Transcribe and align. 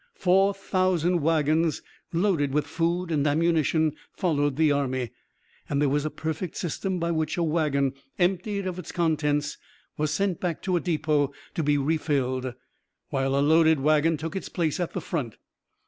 Four 0.15 0.55
thousand 0.55 1.21
wagons 1.21 1.83
loaded 2.11 2.55
with 2.55 2.65
food 2.65 3.11
and 3.11 3.27
ammunition 3.27 3.93
followed 4.11 4.55
the 4.55 4.71
army, 4.71 5.11
and 5.69 5.79
there 5.79 5.89
was 5.89 6.05
a 6.05 6.09
perfect 6.09 6.57
system 6.57 6.97
by 6.97 7.11
which 7.11 7.37
a 7.37 7.43
wagon 7.43 7.93
emptied 8.17 8.65
of 8.65 8.79
its 8.79 8.91
contents 8.91 9.59
was 9.99 10.09
sent 10.09 10.39
back 10.39 10.63
to 10.63 10.75
a 10.75 10.79
depot 10.81 11.31
to 11.53 11.61
be 11.61 11.77
refilled, 11.77 12.55
while 13.09 13.35
a 13.35 13.45
loaded 13.45 13.79
wagon 13.79 14.17
took 14.17 14.35
its 14.35 14.49
place 14.49 14.79
at 14.79 14.93
the 14.93 15.01
front. 15.01 15.35